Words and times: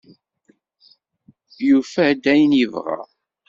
Yufa-d 1.67 2.23
ayen 2.33 2.53
yebɣa. 2.59 2.99